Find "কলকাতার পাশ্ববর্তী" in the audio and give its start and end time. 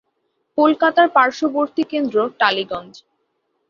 0.57-1.83